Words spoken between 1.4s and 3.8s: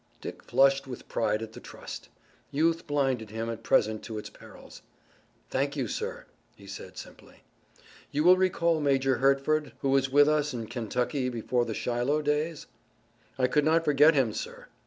at the trust. Youth blinded him at